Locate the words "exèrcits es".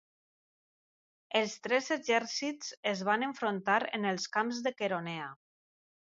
1.95-3.03